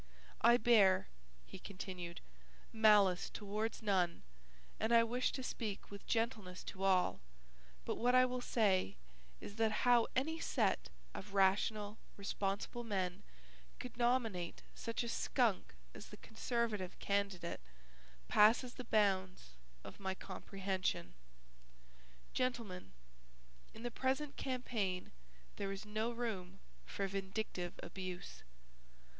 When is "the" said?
16.07-16.17, 18.73-18.85, 23.83-23.91